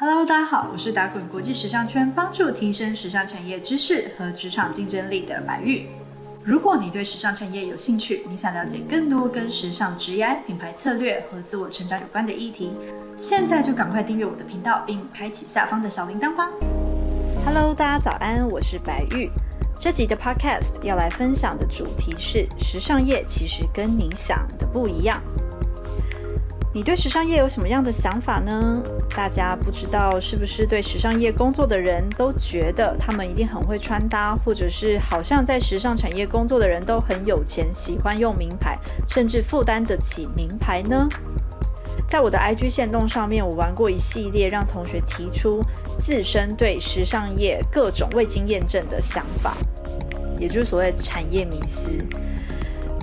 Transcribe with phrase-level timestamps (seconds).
[0.00, 5.86] Hello，大家好，我是打滚国际时尚圈，帮助提升时尚产业知识和职场竞争力的白玉。
[6.42, 12.72] 如果你对时尚产业有兴趣，你想了解更多跟时尚、职业、品牌策略和自我成长有关的议题，
[13.18, 16.48] 现在就赶快订阅我的频道，并开启下方的小铃铛吧。
[17.44, 19.30] Hello，大家早安，我是白玉。
[19.80, 25.22] 这集的 Podcast 要来分享的主题是：时尚业其实跟你想的不一样。
[26.74, 28.82] 你对时尚业有什么样的想法呢？
[29.14, 38.76] 大家不知道是不是对时尚业工作的人都觉得他们一定很会穿搭，或者是好像在时尚产业工作的人都很有钱，喜欢用名牌，
[39.06, 41.08] 甚至负担得起名牌呢？
[42.08, 45.62] 在我的 IG 线动上面，我玩过一系列让同学提出
[46.00, 49.54] 自身对时尚业各种未经验证的想法，
[50.38, 51.98] 也就是所谓产业迷思。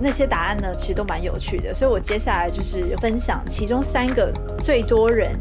[0.02, 5.32] 那些答案呢，其实都蛮有趣的，所以我接下来就是分享其中三个最多人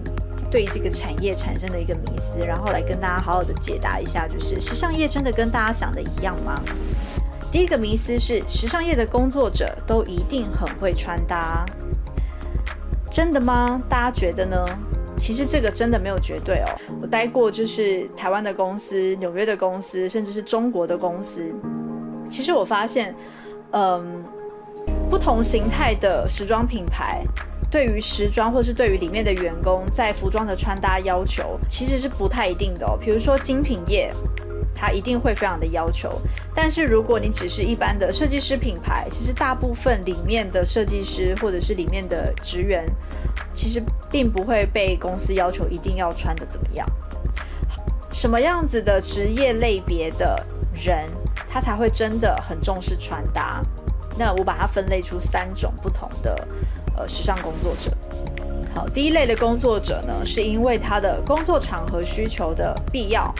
[0.51, 6.63] 对这个产业产生的一个迷思，然后来跟大家好好的解答一下，就是时尚业真的跟大家想的一样吗？
[7.51, 11.65] 第一个迷思是时尚业的工作者都一定很会穿搭，
[13.15, 13.81] 真的吗？
[13.89, 14.67] 大家觉得呢？
[15.17, 16.69] 其实这个真的没有绝对哦。
[17.01, 21.49] 我待过就是台湾的公司、纽约的公司，甚至是中国的公司，
[22.29, 23.15] 其实我发现，
[23.71, 24.25] 嗯。
[25.09, 27.23] 不同形态的时装品牌，
[27.71, 32.99] 对于时装或是对于里面的员工在服装的穿搭要求，其实是不太一定的哦。
[33.01, 34.11] 比如说精品业，
[34.75, 36.11] 它一定会非常的要求，
[36.55, 42.85] 但是如果你只是一般的设计师品牌，其实大部分里面的设计师或者是里面的职员，
[43.55, 46.87] 其实并不会被公司要求一定要穿的怎么样。
[48.11, 51.07] 什么样子的职业类别的人，
[51.49, 53.63] 他才会真的很重视穿搭？
[54.17, 56.49] 那我把它分类出三种不同的
[56.97, 57.91] 呃时尚工作者。
[58.73, 63.33] 好，第一类的工作者呢，是因为他的工作场合需求的必要，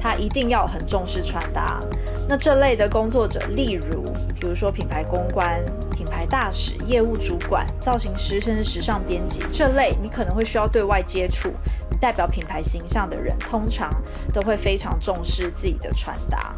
[0.00, 1.80] 他一定要很重视穿搭。
[2.28, 11.52] 那这类的工作者，例如比如说品牌公关、品牌大使、业务主管、造型师，甚至时尚编辑这类，你可能会需要对外接触，
[12.00, 13.90] 代表品牌形象的人，通常
[14.32, 16.54] 都会非常重视自己的穿搭。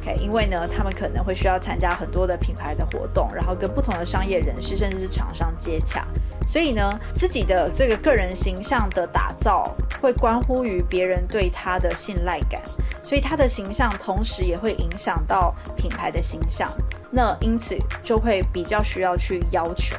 [0.00, 6.06] OK，因为呢，他们可能会需要参加很多的品牌的活动，然后跟不同的商业人士甚至是厂商接洽，
[6.50, 9.70] 所以呢，自己的这个个人形象的打造
[10.00, 12.62] 会关乎于别人对他的信赖感，
[13.02, 16.66] 所以他的形象同时也会影响到品牌的形象，
[17.10, 19.94] 那因此就会比较需要去要求。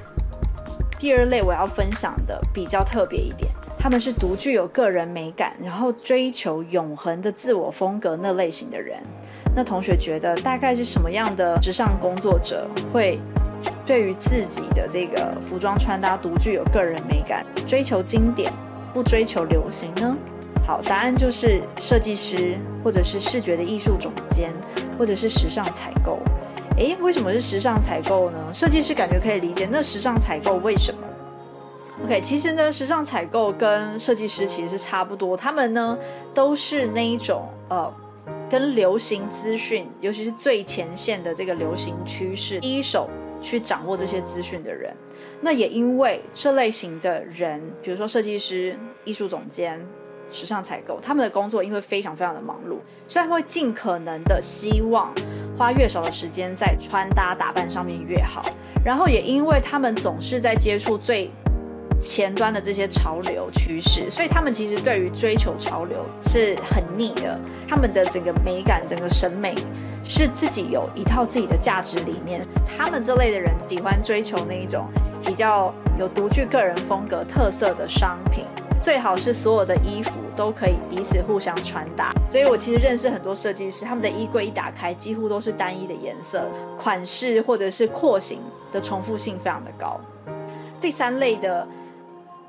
[0.97, 8.97] 第二类我要分享的比较特别一点，他们是独具有个人美感，然后追求永恒的自我风格那类型的人。
[9.55, 13.19] 那同学觉得大概是什么样的时尚工作者会
[13.85, 18.51] 对于自己的这个服装穿搭独具有个人美感，追求经典，
[18.93, 20.17] 不追求流行呢？
[20.65, 24.53] 好，答案就是设计师，或者是视觉的艺术总监，
[24.97, 26.19] 或者是时尚采购。
[26.77, 28.37] 诶，为什么是时尚采购呢？
[28.53, 30.99] 设计师感觉可以理解，那时尚采购为什么
[32.03, 35.97] ？OK，其实呢，时尚采购跟设计师其实是差不多，他们呢
[36.33, 37.91] 都是那一种呃。
[38.47, 43.09] 跟流行资讯，尤其是最前线的这个流行趋势，第一手
[43.41, 44.94] 去掌握这些资讯的人，
[45.41, 49.79] 那也因为这类型的人，比如说设计师、艺术总监、
[50.31, 52.77] 时尚采购，他们的工作因为非常非常的忙碌，
[53.07, 55.13] 所以他会尽可能的希望
[55.57, 58.44] 花越少的时间在穿搭打扮上面越好，
[58.83, 61.29] 然后也因为他们总是在接触最。
[62.01, 67.38] 前端的这些潮流趋势，所以他们其实对于追求潮流是很腻的。
[67.67, 69.53] 他们的整个美感、整个审美
[70.03, 72.45] 是自己有一套自己的价值理念。
[72.65, 74.87] 他们这类的人喜欢追求那一种
[75.23, 78.45] 比较有独具个人风格特色的商品，
[78.81, 82.11] 最好是所有的衣服都可以彼此互相穿搭。
[82.31, 86.45] 所以我其实认识很多设计师，他们的衣柜一打开，几乎都是单一的颜色、
[86.77, 88.39] 款式或者是廓形
[88.71, 90.00] 的重复性非常的高。
[90.79, 91.68] 第三类的。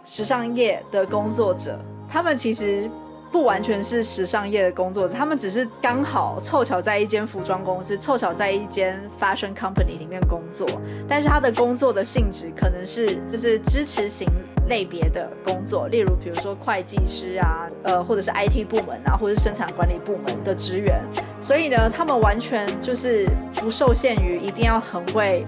[0.07, 1.79] 时尚业的工作者，
[2.09, 2.91] 他们其实
[3.33, 10.67] 不完全是时尚业的工作者，他们只是刚好凑巧在一间服装公司，凑巧在一间 fashion company 里面工作。
[11.09, 14.29] 但是他的工作的性质可能是就是支持型
[14.69, 21.01] 类别的工作，例如比如说会计师啊，呃，或者是 IT 部门啊，或者是生产管理部门的职员。
[21.41, 25.47] 所以呢，他们完全就是不受限于一定要很会，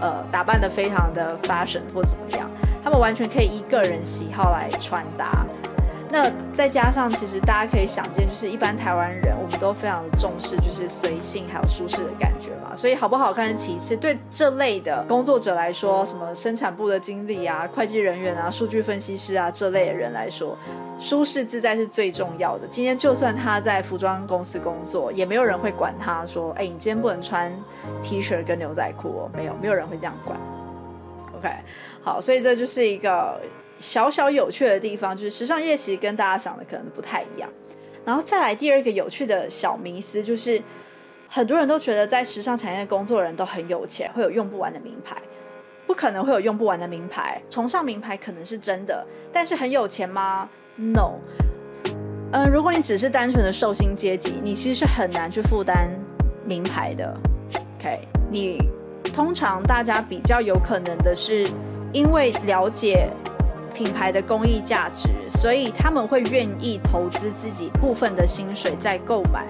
[0.00, 2.48] 呃，打扮的非常的 fashion 或怎么样。
[2.84, 5.44] 他们完全可以依个人喜好来穿搭。
[6.10, 12.74] 那再加上，其实大家可以想见，就是一般台湾人，我们都非常的重视，就是随性还有舒适的感觉嘛。
[12.74, 20.56] 所以好不好看是其次，对这类的工作者来说，什么生产部的经理啊、会计人员啊、数据分析师啊这类的人来说，
[20.98, 22.66] 舒适自在是最重要的。
[22.70, 27.52] 今天就算他在服装公司工作，也没有人会管他说：“哎，你今天不能穿
[28.02, 30.38] T 恤跟牛仔裤哦。”没有，没有人会这样管。
[31.36, 31.48] OK，
[32.02, 33.40] 好，所以这就是一个。
[33.78, 37.46] 小小有趣的地方就是时尚业其实跟大家想的可能不太一样，
[38.06, 40.58] 然后再来第二个有趣的小迷思就是，
[41.28, 45.20] 很多人都觉得在时尚产业工作人都很有钱，会有用不完的名牌，
[45.86, 47.38] 不可能会有用不完的名牌。
[47.50, 51.18] 崇尚名牌可能是真的，但是很有钱吗？No。
[52.32, 55.90] 嗯，如果你只是单纯的寿星阶级，你其实是很难去负担
[56.46, 57.14] 名牌的。
[57.78, 58.58] OK，你
[59.16, 61.48] 通常大家比较有可能的是
[61.90, 63.08] 因为了解。
[63.74, 69.44] 品牌的公益价值，所以他们会愿意投资自己部分的薪水，在购买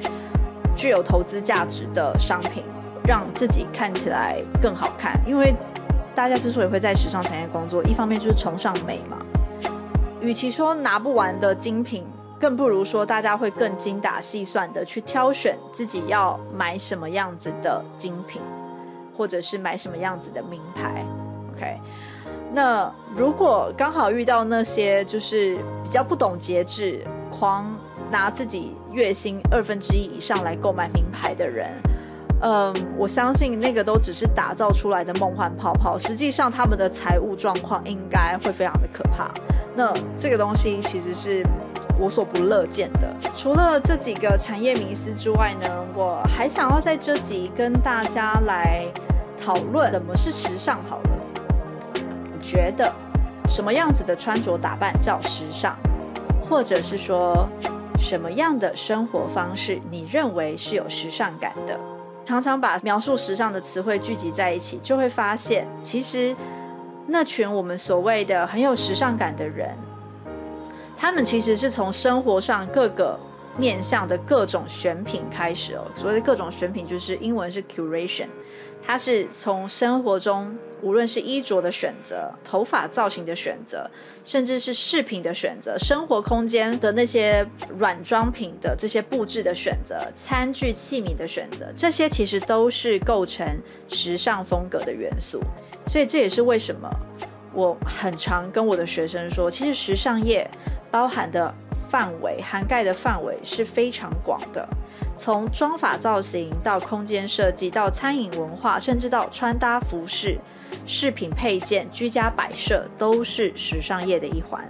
[0.77, 2.65] 具有投资价值的商品，
[3.07, 5.17] 让自己看起来更好看。
[5.25, 5.55] 因为
[6.13, 9.17] 大家之所以会在时尚产业工作，一方面就是崇尚美嘛。
[10.21, 12.05] 与其说拿不完的精品，
[12.41, 18.43] 更不如说大家会更精打细算的去挑选自己要买什么样子的精品，
[19.17, 21.05] 或者是买什么样子的名牌。
[21.55, 21.79] OK。
[22.53, 27.67] 那如果刚好遇到那些就是比较不懂节制、狂
[28.11, 31.71] 拿自己月薪二分之一以上来购买名牌的人，
[32.41, 39.29] 嗯，我相信那个都只是打造出来的梦幻泡泡，实际上他们的财务状况应该会非常的可怕。
[39.75, 41.45] 那这个东西其实是
[41.99, 43.15] 我所不乐见的。
[43.37, 48.85] 除了这几个产业迷思之外呢，我还想要在这集跟大家来
[49.45, 51.11] 讨论什么是时尚好了。
[51.95, 52.93] 你觉得
[53.49, 55.77] 什么样子的穿着打扮叫时尚，
[56.49, 57.49] 或者是说
[57.99, 61.79] 什么样的生活方式你认为是有时尚感的？
[62.25, 66.35] 常常把描述时尚的词汇聚集在一起，就会发现，其实
[67.07, 69.71] 那群我们所谓的很有时尚感的人，
[70.97, 73.19] 他们其实是从生活上各个
[73.57, 75.85] 面向的各种选品开始哦。
[75.95, 78.29] 所谓的各种选品，就是英文是 curation，
[78.85, 80.57] 它是从生活中。
[80.83, 83.91] 无论是衣着的选择、头发造型的选择，
[84.27, 87.45] 甚至是饰品的选择、生活空间的那些
[87.79, 93.45] 软装品的这些布置的选择、餐具器皿的选择，这些其实都是构成
[93.89, 95.41] 时尚风格的元素。
[95.87, 96.89] 所以这也是为什么
[97.55, 100.49] 我很常跟我的学生说，其实时尚业
[100.91, 101.55] 包含的
[101.89, 104.69] 范围、涵盖的范围是非常广的。
[105.17, 110.39] 从妆法造型到空间设计，到餐饮文化，甚至到穿搭服饰。
[110.85, 114.65] 饰品配件、居家摆设都是时尚业的一环。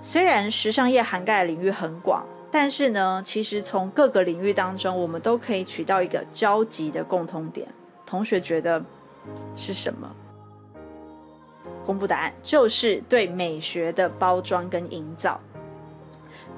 [0.00, 7.66] 虽然时尚业涵盖领域很广，但是呢，其实从各个领域当中，我们都可以取到一个交集的共通点。
[8.06, 8.82] 同学觉得
[9.56, 10.08] 是什么？
[11.88, 15.40] 公布答案，就是对美学的包装跟营造。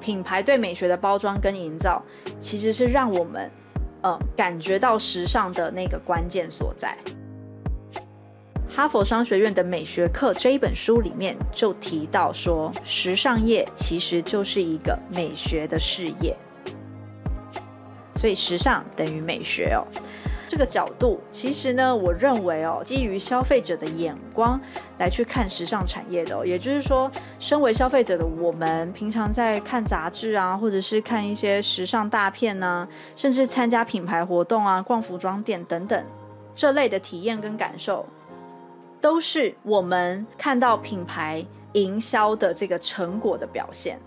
[0.01, 2.03] 品牌对美学的包装跟营造，
[2.41, 3.49] 其实是让我们，
[4.03, 6.99] 呃，感觉到时尚的那个关键所在。
[8.69, 16.37] 哈佛商学院的美学课这一本书里面就提到说，时尚业其实就是一个美学的事业，
[18.17, 19.87] 所以时尚等于美学哦。
[20.51, 24.61] 这个角度其实呢，我认为哦，基于消费者的眼光
[24.99, 36.05] 来去看时尚产业的，也就是说，身为消费者的我们，平常在看杂志啊，或者是看一些时尚大片呢，甚至参加品牌活动啊、逛服装店等等
[36.57, 38.05] 这类的体验跟感受。
[39.01, 44.01] 都是我们看到品牌营销的这个成果的表现。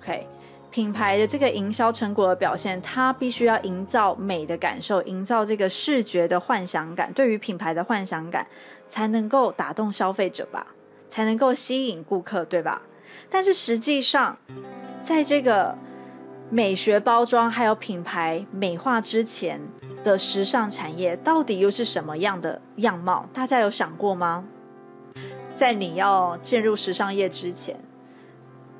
[0.00, 0.24] OK，
[0.70, 8.46] 品牌的这个营销成果的表现，它必须要营造美的感受，营造这个视觉的幻想感，对于品牌的幻想感，
[8.88, 10.66] 才能够打动消费者吧，
[11.08, 12.82] 才能够吸引顾客，对吧？
[13.30, 14.36] 但是实际上，
[15.02, 15.76] 在这个
[16.50, 19.60] 美学包装还有品牌美化之前。
[20.04, 23.28] 的时尚产业到底又是什么样的样貌？
[23.32, 24.44] 大家有想过吗？
[25.56, 27.76] 在你要进入时尚业之前，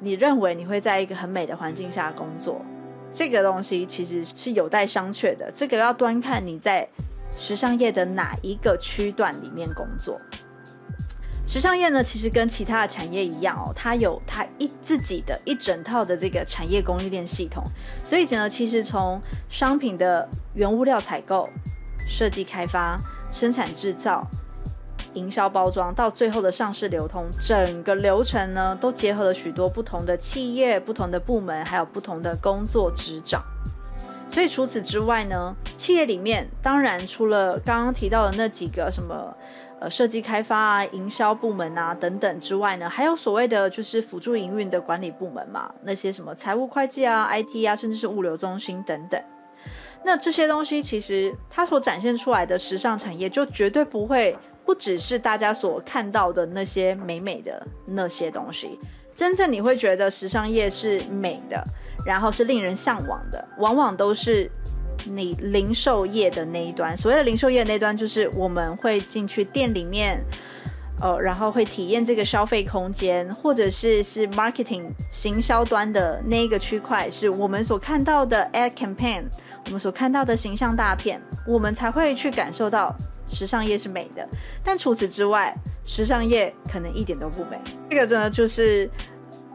[0.01, 2.61] 你认为你会在一个很美的环境下工作？
[3.13, 5.51] 这个东西其实是有待商榷的。
[5.55, 6.87] 这个要端看你在
[7.37, 10.21] 时尚业的哪一个区段里面工作。
[11.47, 17.65] 时尚业呢，其实跟其他的产业一样哦，它有它一自己的一整套的这个产业供应链系统。
[18.05, 21.49] 所以呢，其实从商品的原物料采购、
[22.07, 22.99] 设计开发、
[23.33, 24.27] 生产制造、
[25.19, 33.43] 营销包装到最后的上市流通，整个流程呢都结合了许多不同的企业、不同的部门，还有不同的工作执掌。
[34.31, 39.35] 所以除此之外呢，企业里面当然除了刚刚提到的那几个什么。
[39.81, 49.23] 呃，设计开发啊，营销部门啊，等等之外呢，还有所谓的就是辅助营运的管理部门嘛，那些什么财务会计啊、IT 啊，甚至是物流中心等等。
[50.03, 54.37] 那这些东西其实它所展现出来的时尚产业，就绝对不会
[54.69, 58.79] 不只是大家所看到的那些美美的那些东西。
[59.17, 61.65] 真正你会觉得时尚业是美的，
[62.05, 64.51] 然后是令人向往的，往往都是。
[65.05, 70.21] 你零售业的那一端，所谓的零售业那一端，就是我们会进去店里面，
[71.01, 79.23] 呃，然后会体验这个消费空间，或者是是 marketing 行销端的那一个区块，是我们所看到的 ad campaign，
[79.67, 82.93] 我们所看到的形象大片，我们才会去感受到
[83.29, 84.27] 时尚业是美的。
[84.65, 85.55] 但除此之外，
[85.85, 87.59] 时尚业可能一点都不美。
[87.91, 88.91] 这个呢，就是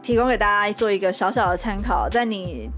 [0.02, 2.70] 提供给大家做一个小小的参考，在你。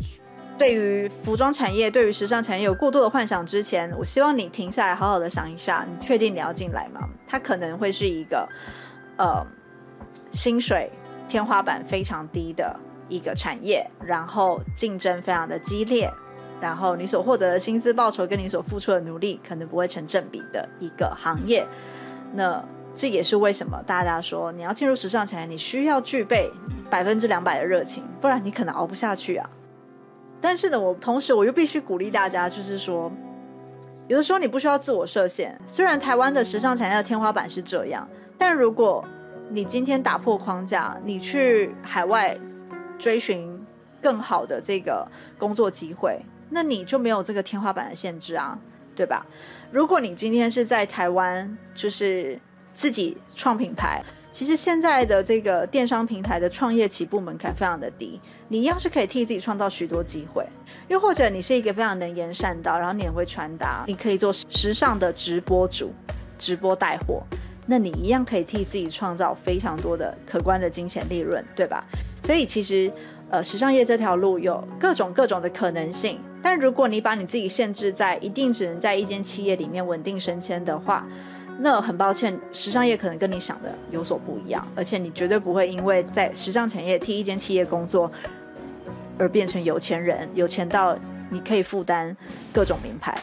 [0.59, 7.07] 对于服装产业、对于时尚产业有过多的幻想之前，我希望你停下来，好好的想一下，你确定你要进来吗？
[7.29, 8.49] 它可能会是一个，
[9.19, 9.47] 呃，
[10.33, 10.91] 薪水
[11.29, 12.75] 天花板非常低的
[13.07, 16.11] 一个产业，然后竞争非常的激烈，
[16.61, 21.67] 然后你所获得的薪资报酬跟你所付出的努力可能不会成正比的一个行业。
[22.33, 22.63] 那
[22.95, 26.51] 这也是为什么大家说你要进入时尚产业，你需要具备
[26.89, 29.49] 百分之两百的热情，不然你可能熬不下去啊。
[30.41, 33.11] 但是呢，我同时我又必须鼓励大家，就是说，
[34.09, 35.59] 有的时候你不需要自我设限。
[35.67, 38.09] 虽然台湾的时尚产业的天花板是这样，
[38.39, 39.05] 但如果
[39.51, 42.37] 你今天打破框架，你去海外
[42.99, 43.65] 追寻
[44.01, 45.07] 更好的这个
[45.39, 46.21] 工作机会，
[46.51, 48.59] 那你就没有这个天花板的限制啊，
[48.95, 49.27] 对吧？
[49.71, 52.39] 如果你今天是在台湾，就是
[52.73, 54.03] 自己创品牌。
[54.31, 60.47] 其实现在的这个电商平台的创业起步门槛非常的低，你一样是可以替自己创造许多机会。
[60.89, 65.91] 又或者你是一个非常能言善道，然后你也会传达，你可以做时尚的直播主，
[66.39, 67.23] 直播带货，
[67.65, 71.83] 那你一样可以替自己创造非常多的可观的金钱利润，对吧？
[72.23, 72.93] 所以其实，
[73.29, 81.05] 呃，时尚业这条路有各种各种的可能性，但如果你把你自己限制在一定只能在一间企业里面稳定升迁的话，
[81.59, 88.11] 那很抱歉，时尚业可能跟你想的有所不一样，而且你绝对不会因为在时尚产业替一间企业工作
[89.19, 90.97] 而变成有钱人，有钱到
[91.29, 92.17] 你可以负担
[92.53, 93.19] 各种名牌。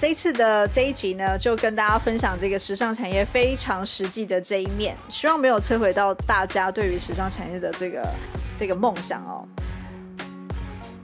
[0.00, 8.08] 这一次的这一集呢，就跟大家分享这个时尚产业非常实际的这一面，希望没有摧毁到大家对于时尚产业的这个
[8.58, 9.44] 这个梦想哦。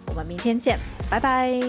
[0.06, 0.78] 我们明天见，
[1.10, 1.60] 拜拜。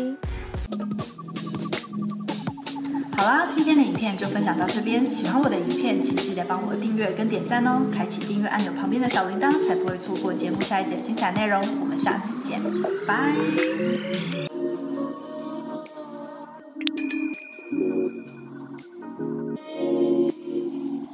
[3.17, 5.07] 好啦，今天的影片就分享到这边。
[5.07, 11.59] 喜欢我的影片，请记得帮我订阅跟点赞哦，开启订阅按钮旁边的小铃铛，才不会错过节目下一节精彩内容。
[11.79, 12.61] 我们下次见，
[13.07, 14.54] 拜。